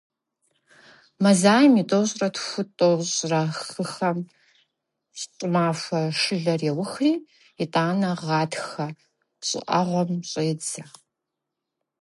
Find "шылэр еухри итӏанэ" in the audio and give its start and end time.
6.19-8.11